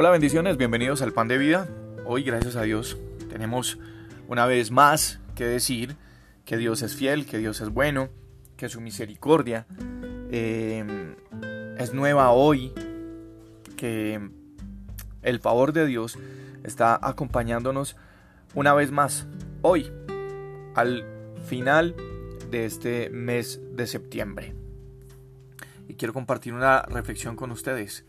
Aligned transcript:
Hola 0.00 0.08
bendiciones, 0.08 0.56
bienvenidos 0.56 1.02
al 1.02 1.12
Pan 1.12 1.28
de 1.28 1.36
Vida. 1.36 1.68
Hoy, 2.06 2.22
gracias 2.22 2.56
a 2.56 2.62
Dios, 2.62 2.96
tenemos 3.28 3.78
una 4.28 4.46
vez 4.46 4.70
más 4.70 5.20
que 5.34 5.44
decir 5.44 5.94
que 6.46 6.56
Dios 6.56 6.80
es 6.80 6.96
fiel, 6.96 7.26
que 7.26 7.36
Dios 7.36 7.60
es 7.60 7.68
bueno, 7.68 8.08
que 8.56 8.70
su 8.70 8.80
misericordia 8.80 9.66
eh, 10.30 11.14
es 11.76 11.92
nueva 11.92 12.30
hoy, 12.30 12.72
que 13.76 14.26
el 15.20 15.38
favor 15.38 15.74
de 15.74 15.84
Dios 15.84 16.18
está 16.64 16.98
acompañándonos 17.02 17.94
una 18.54 18.72
vez 18.72 18.92
más 18.92 19.26
hoy, 19.60 19.92
al 20.76 21.04
final 21.44 21.94
de 22.50 22.64
este 22.64 23.10
mes 23.10 23.60
de 23.72 23.86
septiembre. 23.86 24.54
Y 25.88 25.94
quiero 25.96 26.14
compartir 26.14 26.54
una 26.54 26.80
reflexión 26.84 27.36
con 27.36 27.50
ustedes. 27.50 28.06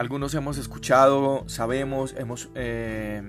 Algunos 0.00 0.32
hemos 0.32 0.56
escuchado, 0.56 1.44
sabemos, 1.46 2.14
hemos 2.16 2.48
eh, 2.54 3.22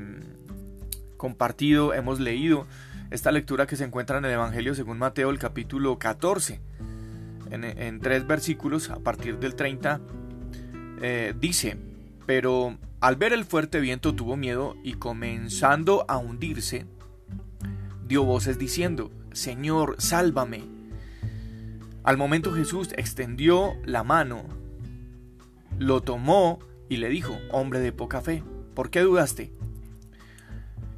compartido, 1.17 1.93
hemos 1.93 2.21
leído 2.21 2.65
esta 3.09 3.33
lectura 3.33 3.67
que 3.67 3.75
se 3.75 3.83
encuentra 3.83 4.19
en 4.19 4.23
el 4.23 4.31
Evangelio 4.31 4.73
según 4.73 4.97
Mateo, 4.97 5.31
el 5.31 5.37
capítulo 5.37 5.99
14, 5.99 6.61
en, 7.49 7.99
tres 7.99 8.25
versículos, 8.25 8.89
a 8.89 8.99
partir 8.99 9.37
del 9.37 9.55
30, 9.55 9.99
eh, 11.01 11.33
dice, 11.37 11.75
pero 12.25 12.77
al 13.01 13.17
ver 13.17 13.33
el 13.33 13.43
fuerte 13.43 13.81
viento 13.81 14.15
tuvo 14.15 14.37
miedo 14.37 14.77
y 14.81 14.93
comenzando 14.93 16.05
a 16.07 16.19
hundirse, 16.19 16.85
dio 18.07 18.23
voces 18.23 18.57
diciendo, 18.57 19.11
Señor, 19.33 19.97
sálvame. 19.99 20.63
Al 22.05 22.15
momento 22.15 22.53
Jesús 22.53 22.93
extendió 22.95 23.73
la 23.83 24.05
mano, 24.05 24.60
lo 25.81 26.01
tomó 26.01 26.59
y 26.89 26.97
le 26.97 27.09
dijo, 27.09 27.39
hombre 27.49 27.79
de 27.79 27.91
poca 27.91 28.21
fe, 28.21 28.43
¿por 28.75 28.91
qué 28.91 28.99
dudaste? 28.99 29.51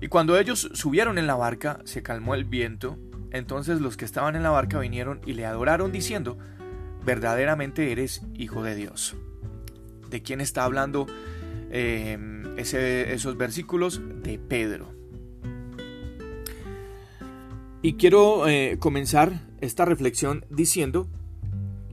Y 0.01 0.09
cuando 0.09 0.37
ellos 0.37 0.69
subieron 0.73 1.17
en 1.17 1.25
la 1.25 1.35
barca, 1.35 1.79
se 1.85 2.03
calmó 2.03 2.35
el 2.35 2.43
viento, 2.43 2.97
entonces 3.31 3.79
los 3.79 3.95
que 3.95 4.03
estaban 4.03 4.35
en 4.35 4.43
la 4.43 4.49
barca 4.49 4.79
vinieron 4.79 5.21
y 5.25 5.33
le 5.33 5.45
adoraron 5.45 5.93
diciendo, 5.93 6.37
verdaderamente 7.05 7.93
eres 7.93 8.23
hijo 8.33 8.61
de 8.61 8.75
Dios. 8.75 9.15
¿De 10.09 10.21
quién 10.21 10.41
está 10.41 10.65
hablando 10.65 11.07
eh, 11.71 12.17
esos 12.57 13.37
versículos? 13.37 14.01
De 14.21 14.37
Pedro. 14.37 14.93
Y 17.81 17.93
quiero 17.93 18.49
eh, 18.49 18.75
comenzar 18.79 19.47
esta 19.61 19.85
reflexión 19.85 20.45
diciendo 20.49 21.07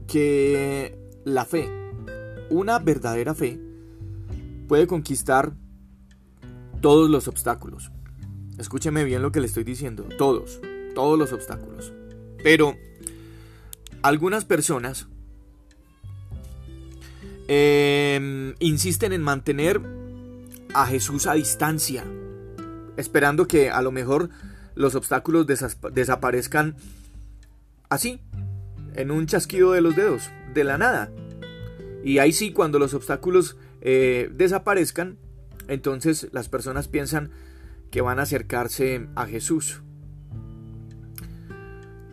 que 0.07 0.97
la 1.23 1.45
fe 1.45 1.80
una 2.51 2.79
verdadera 2.79 3.33
fe 3.33 3.59
puede 4.67 4.85
conquistar 4.85 5.53
todos 6.81 7.09
los 7.09 7.27
obstáculos. 7.27 7.91
Escúcheme 8.57 9.03
bien 9.03 9.21
lo 9.21 9.31
que 9.31 9.39
le 9.39 9.47
estoy 9.47 9.63
diciendo. 9.63 10.03
Todos, 10.17 10.59
todos 10.93 11.17
los 11.17 11.31
obstáculos. 11.31 11.93
Pero 12.43 12.75
algunas 14.01 14.45
personas 14.45 15.07
em, 17.47 18.53
insisten 18.59 19.13
en 19.13 19.21
mantener 19.21 19.81
a 20.73 20.85
Jesús 20.85 21.27
a 21.27 21.33
distancia, 21.33 22.03
esperando 22.97 23.47
que 23.47 23.69
a 23.69 23.81
lo 23.81 23.91
mejor 23.91 24.29
los 24.75 24.95
obstáculos 24.95 25.47
desaparezcan 25.47 26.75
así, 27.89 28.21
en 28.95 29.11
un 29.11 29.25
chasquido 29.25 29.71
de 29.71 29.81
los 29.81 29.95
dedos, 29.95 30.29
de 30.53 30.63
la 30.63 30.77
nada. 30.77 31.11
Y 32.03 32.17
ahí 32.17 32.31
sí, 32.31 32.51
cuando 32.51 32.79
los 32.79 32.93
obstáculos 32.93 33.57
eh, 33.81 34.31
desaparezcan, 34.33 35.17
entonces 35.67 36.27
las 36.31 36.49
personas 36.49 36.87
piensan 36.87 37.31
que 37.91 38.01
van 38.01 38.19
a 38.19 38.23
acercarse 38.23 39.07
a 39.15 39.25
Jesús. 39.25 39.81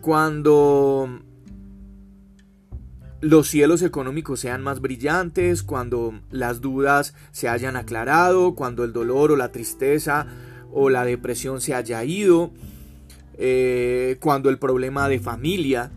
Cuando 0.01 1.21
los 3.21 3.47
cielos 3.47 3.81
económicos 3.81 4.39
sean 4.39 4.61
más 4.61 4.79
brillantes, 4.79 5.63
cuando 5.63 6.21
las 6.31 6.61
dudas 6.61 7.13
se 7.31 7.49
hayan 7.49 7.75
aclarado, 7.75 8.55
cuando 8.55 8.83
el 8.83 8.93
dolor 8.93 9.31
o 9.31 9.35
la 9.35 9.51
tristeza 9.51 10.27
o 10.71 10.89
la 10.89 11.03
depresión 11.03 11.61
se 11.61 11.73
haya 11.73 12.03
ido, 12.03 12.51
eh, 13.37 14.17
cuando 14.21 14.49
el 14.49 14.59
problema 14.59 15.09
de 15.09 15.19
familia 15.19 15.91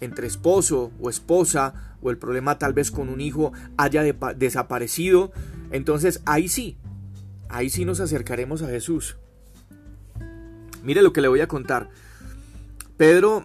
entre 0.00 0.26
esposo 0.26 0.92
o 1.00 1.10
esposa 1.10 1.93
o 2.04 2.10
el 2.10 2.18
problema 2.18 2.58
tal 2.58 2.74
vez 2.74 2.90
con 2.90 3.08
un 3.08 3.20
hijo 3.20 3.52
haya 3.76 4.02
desaparecido, 4.36 5.32
entonces 5.72 6.20
ahí 6.26 6.48
sí, 6.48 6.76
ahí 7.48 7.70
sí 7.70 7.84
nos 7.84 7.98
acercaremos 7.98 8.62
a 8.62 8.68
Jesús. 8.68 9.16
Mire 10.84 11.02
lo 11.02 11.12
que 11.12 11.22
le 11.22 11.28
voy 11.28 11.40
a 11.40 11.48
contar. 11.48 11.88
Pedro, 12.98 13.44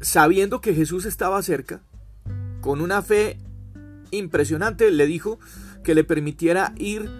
sabiendo 0.00 0.60
que 0.60 0.72
Jesús 0.72 1.04
estaba 1.04 1.42
cerca, 1.42 1.82
con 2.60 2.80
una 2.80 3.02
fe 3.02 3.38
impresionante, 4.12 4.90
le 4.92 5.06
dijo 5.06 5.38
que 5.82 5.94
le 5.94 6.04
permitiera 6.04 6.72
ir 6.76 7.10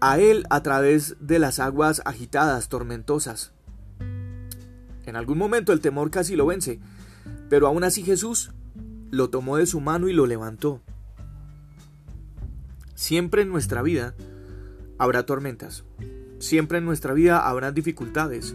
a 0.00 0.18
él 0.18 0.44
a 0.50 0.62
través 0.62 1.16
de 1.18 1.38
las 1.38 1.58
aguas 1.58 2.02
agitadas, 2.04 2.68
tormentosas. 2.68 3.52
En 5.06 5.16
algún 5.16 5.38
momento 5.38 5.72
el 5.72 5.80
temor 5.80 6.10
casi 6.10 6.36
lo 6.36 6.44
vence, 6.44 6.78
pero 7.48 7.66
aún 7.66 7.82
así 7.82 8.02
Jesús 8.02 8.52
lo 9.10 9.30
tomó 9.30 9.56
de 9.56 9.66
su 9.66 9.80
mano 9.80 10.08
y 10.08 10.12
lo 10.12 10.26
levantó. 10.26 10.80
Siempre 12.94 13.42
en 13.42 13.48
nuestra 13.48 13.82
vida 13.82 14.14
habrá 14.98 15.24
tormentas. 15.24 15.84
Siempre 16.38 16.78
en 16.78 16.84
nuestra 16.84 17.14
vida 17.14 17.48
habrá 17.48 17.72
dificultades. 17.72 18.54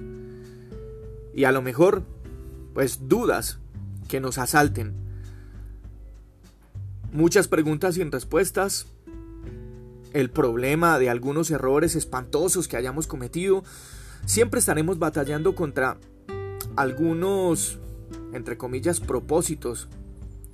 Y 1.33 1.45
a 1.45 1.51
lo 1.51 1.61
mejor, 1.61 2.03
pues 2.73 3.07
dudas 3.07 3.59
que 4.07 4.19
nos 4.19 4.37
asalten. 4.37 4.93
Muchas 7.11 7.47
preguntas 7.47 7.95
sin 7.95 8.11
respuestas. 8.11 8.87
El 10.13 10.29
problema 10.29 10.99
de 10.99 11.09
algunos 11.09 11.49
errores 11.49 11.95
espantosos 11.95 12.67
que 12.67 12.77
hayamos 12.77 13.07
cometido. 13.07 13.63
Siempre 14.25 14.59
estaremos 14.59 14.99
batallando 14.99 15.55
contra 15.55 15.97
algunos, 16.75 17.79
entre 18.33 18.57
comillas, 18.57 18.99
propósitos 18.99 19.87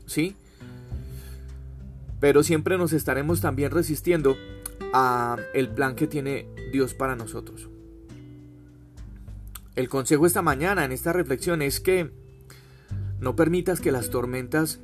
¿sí? 0.10 0.36
Pero 2.20 2.44
siempre 2.44 2.78
nos 2.78 2.94
estaremos 2.94 3.42
también 3.42 3.72
resistiendo 3.72 4.36
a 4.94 5.38
el 5.54 5.70
plan 5.70 5.96
que 5.96 6.08
tiene 6.08 6.48
Dios 6.72 6.94
para 6.94 7.16
nosotros. 7.16 7.70
El 9.76 9.88
consejo 9.88 10.26
esta 10.26 10.42
mañana 10.42 10.84
en 10.84 10.92
esta 10.92 11.14
reflexión 11.14 11.62
es 11.62 11.80
que 11.80 12.12
no 13.20 13.36
permitas 13.36 13.80
que 13.80 13.92
las 13.92 14.10
tormentas 14.10 14.80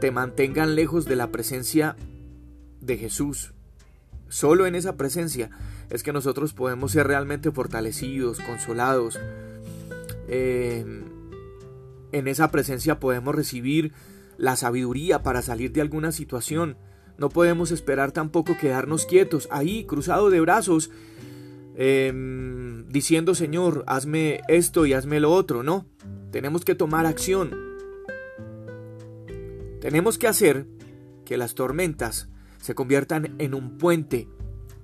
te 0.00 0.10
mantengan 0.10 0.74
lejos 0.74 1.04
de 1.04 1.16
la 1.16 1.30
presencia 1.30 1.94
de 2.80 2.96
Jesús. 2.96 3.52
Solo 4.28 4.66
en 4.66 4.74
esa 4.74 4.96
presencia 4.96 5.50
es 5.90 6.02
que 6.02 6.12
nosotros 6.12 6.54
podemos 6.54 6.92
ser 6.92 7.06
realmente 7.06 7.50
fortalecidos, 7.50 8.40
consolados. 8.40 9.18
Eh, 10.28 11.04
en 12.12 12.28
esa 12.28 12.50
presencia 12.50 13.00
podemos 13.00 13.34
recibir 13.34 13.92
la 14.40 14.56
sabiduría 14.56 15.22
para 15.22 15.42
salir 15.42 15.70
de 15.72 15.82
alguna 15.82 16.12
situación. 16.12 16.78
No 17.18 17.28
podemos 17.28 17.70
esperar 17.70 18.10
tampoco 18.10 18.56
quedarnos 18.56 19.04
quietos 19.04 19.46
ahí, 19.50 19.84
cruzado 19.84 20.30
de 20.30 20.40
brazos, 20.40 20.90
em, 21.76 22.88
diciendo 22.88 23.34
Señor, 23.34 23.84
hazme 23.86 24.40
esto 24.48 24.86
y 24.86 24.94
hazme 24.94 25.20
lo 25.20 25.30
otro. 25.30 25.62
No, 25.62 25.86
tenemos 26.32 26.64
que 26.64 26.74
tomar 26.74 27.04
acción. 27.04 27.50
Tenemos 29.82 30.16
que 30.16 30.26
hacer 30.26 30.66
que 31.26 31.36
las 31.36 31.54
tormentas 31.54 32.30
se 32.62 32.74
conviertan 32.74 33.34
en 33.38 33.54
un 33.54 33.76
puente 33.76 34.26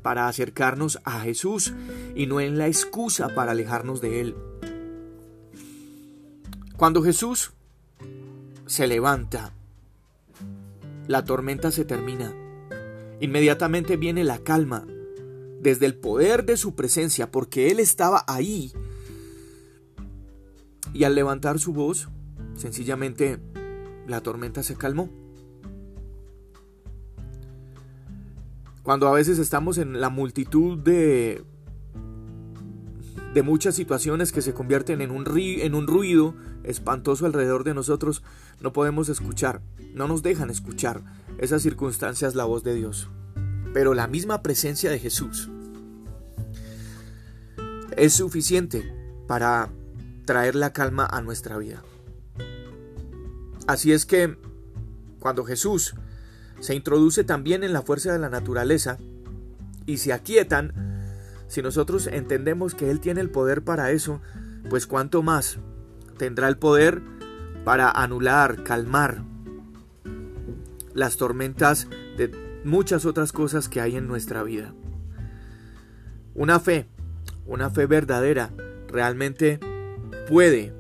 para 0.03 0.29
acercarnos 0.29 1.01
a 1.05 1.21
Jesús 1.21 1.73
y 2.15 2.27
no 2.27 2.41
en 2.41 2.59
la 2.59 2.67
excusa 2.67 3.35
para 3.35 3.53
alejarnos 3.53 4.03
de 4.03 4.21
Él. 4.21 4.37
Cuando 6.77 7.03
Jesús 7.03 7.55
se 8.67 8.87
levanta. 8.87 9.53
La 11.07 11.25
tormenta 11.25 11.71
se 11.71 11.85
termina. 11.85 12.35
Inmediatamente 13.21 13.97
viene 13.97 14.25
la 14.25 14.39
calma, 14.39 14.87
desde 15.61 15.87
el 15.87 15.97
poder 15.97 16.45
de 16.45 16.57
su 16.57 16.75
presencia, 16.75 17.31
porque 17.31 17.71
Él 17.71 17.81
estaba 17.81 18.25
ahí. 18.27 18.73
Y 20.93 21.05
al 21.05 21.15
levantar 21.15 21.59
su 21.59 21.73
voz, 21.73 22.09
sencillamente 22.55 23.39
la 24.07 24.21
tormenta 24.21 24.63
se 24.63 24.77
calmó. 24.77 25.09
Cuando 28.83 29.09
a 29.09 29.13
veces 29.13 29.39
estamos 29.39 29.79
en 29.79 30.01
la 30.01 30.11
multitud 30.11 30.79
de 30.79 31.45
de 33.37 33.43
muchas 33.43 33.75
situaciones 33.75 34.33
que 34.33 34.41
se 34.41 34.55
convierten 34.55 35.03
en 35.03 35.11
un, 35.11 35.27
en 35.37 35.75
un 35.75 35.87
ruido 35.87 36.35
espantoso 36.65 37.27
alrededor 37.27 37.65
de 37.65 37.75
nosotros, 37.75 38.23
no 38.63 38.73
podemos 38.73 39.11
escuchar, 39.11 39.61
no 39.93 40.09
nos 40.09 40.23
dejan 40.23 40.49
escuchar 40.49 41.03
esas 41.37 41.61
circunstancias 41.61 42.35
la 42.35 42.47
voz 42.47 42.65
de 42.65 42.75
Dios. 42.75 43.11
Pero 43.75 43.93
la 43.93 44.07
misma 44.07 44.41
presencia 44.41 44.91
de 44.91 44.99
Jesús 44.99 45.51
es 47.95 48.15
suficiente 48.15 48.91
para 49.27 49.69
traer 50.25 50.55
la 50.55 50.73
calma 50.73 51.05
a 51.05 51.21
nuestra 51.21 51.59
vida. 51.59 51.83
Así 53.67 53.93
es 53.93 54.07
que 54.07 54.39
cuando 55.21 55.45
Jesús 55.45 55.95
se 56.61 56.75
introduce 56.75 57.23
también 57.23 57.65
en 57.65 57.75
la 57.75 57.83
fuerza 57.83 58.15
de 58.15 58.19
la 58.19 58.31
naturaleza 58.31 58.97
y 59.85 59.99
se 59.99 60.15
aquietan, 60.15 60.96
si 61.49 61.63
nosotros 61.63 62.07
entendemos 62.07 62.75
que 62.75 62.91
Él 62.91 63.01
tiene 63.01 63.21
el 63.21 63.31
poder 63.31 63.63
para 63.63 63.91
eso, 63.91 64.21
pues 64.69 64.87
cuánto 64.87 65.23
más 65.23 65.59
tendrá 66.19 66.49
el 66.49 66.59
poder 66.59 67.03
para 67.65 67.91
anular, 67.91 68.63
calmar 68.63 69.23
las 70.95 71.17
tormentas 71.17 71.89
de 72.17 72.31
muchas 72.65 73.05
otras 73.05 73.33
cosas 73.33 73.69
que 73.69 73.81
hay 73.81 73.97
en 73.97 74.09
nuestra 74.09 74.43
vida. 74.43 74.75
Una 76.35 76.59
fe, 76.59 76.87
una 77.47 77.71
fe 77.71 77.87
verdadera, 77.87 78.51
realmente 78.89 79.61
puede 80.29 80.75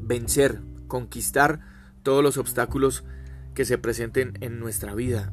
vencer, 0.00 0.60
conquistar 0.88 1.60
todos 2.02 2.22
los 2.22 2.38
obstáculos 2.38 3.04
que 3.54 3.64
se 3.64 3.78
presenten 3.78 4.38
en 4.40 4.60
nuestra 4.60 4.94
vida. 4.94 5.32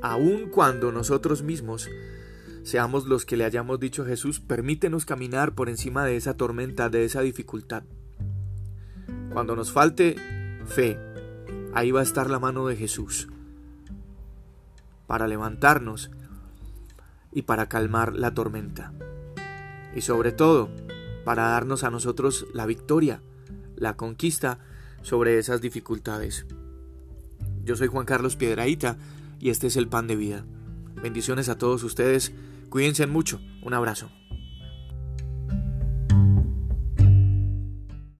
Aun 0.00 0.50
cuando 0.50 0.92
nosotros 0.92 1.42
mismos 1.42 1.88
seamos 2.68 3.06
los 3.06 3.24
que 3.24 3.38
le 3.38 3.46
hayamos 3.46 3.80
dicho 3.80 4.02
a 4.02 4.06
Jesús, 4.06 4.40
permítenos 4.40 5.06
caminar 5.06 5.54
por 5.54 5.70
encima 5.70 6.04
de 6.04 6.16
esa 6.16 6.36
tormenta, 6.36 6.90
de 6.90 7.06
esa 7.06 7.22
dificultad. 7.22 7.84
Cuando 9.32 9.56
nos 9.56 9.72
falte 9.72 10.16
fe, 10.66 10.98
ahí 11.72 11.92
va 11.92 12.00
a 12.00 12.02
estar 12.02 12.28
la 12.28 12.38
mano 12.38 12.66
de 12.66 12.76
Jesús 12.76 13.28
para 15.06 15.26
levantarnos 15.26 16.10
y 17.32 17.40
para 17.40 17.70
calmar 17.70 18.14
la 18.14 18.34
tormenta. 18.34 18.92
Y 19.94 20.02
sobre 20.02 20.32
todo, 20.32 20.68
para 21.24 21.48
darnos 21.48 21.84
a 21.84 21.90
nosotros 21.90 22.48
la 22.52 22.66
victoria, 22.66 23.22
la 23.76 23.96
conquista 23.96 24.58
sobre 25.00 25.38
esas 25.38 25.62
dificultades. 25.62 26.44
Yo 27.64 27.76
soy 27.76 27.88
Juan 27.88 28.04
Carlos 28.04 28.36
Piedraíta 28.36 28.98
y 29.40 29.48
este 29.48 29.68
es 29.68 29.76
el 29.76 29.88
pan 29.88 30.06
de 30.06 30.16
vida. 30.16 30.44
Bendiciones 31.02 31.48
a 31.48 31.56
todos 31.56 31.82
ustedes, 31.82 32.34
cuídense 32.68 33.06
mucho, 33.06 33.40
un 33.62 33.74
abrazo. 33.74 34.10